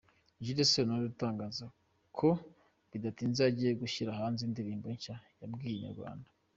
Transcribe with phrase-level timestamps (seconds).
[0.43, 1.65] Jules Sentore utangaza
[2.17, 2.29] ko
[2.91, 6.29] bidatinze agiye gushyira hanze indirimbo nshya yabwiye Inyarwanda.